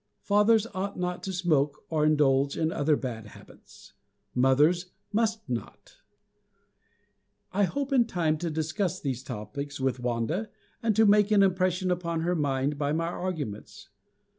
Fathers 0.23 0.65
ought 0.73 0.97
not 0.97 1.21
to 1.21 1.31
smoke 1.31 1.83
or 1.91 2.07
indulge 2.07 2.57
in 2.57 2.71
other 2.71 2.95
bad 2.95 3.27
habits. 3.27 3.93
Mothers 4.33 4.87
must 5.13 5.47
not. 5.47 5.97
I 7.53 7.65
hope 7.65 7.93
in 7.93 8.05
time 8.07 8.39
to 8.39 8.49
discuss 8.49 8.99
these 8.99 9.21
topics 9.21 9.79
with 9.79 9.99
Wanda, 9.99 10.49
and 10.81 10.95
to 10.95 11.05
make 11.05 11.29
an 11.29 11.43
impression 11.43 11.91
upon 11.91 12.21
her 12.21 12.33
mind 12.33 12.79
by 12.79 12.91
my 12.93 13.05
arguments. 13.09 13.89